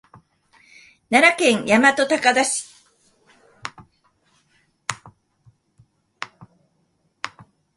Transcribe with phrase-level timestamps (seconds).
[1.11, 2.73] 奈良県大和高田市